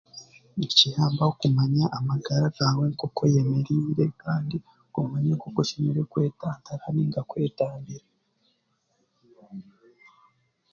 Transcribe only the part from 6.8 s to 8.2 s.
ninga kwetambira.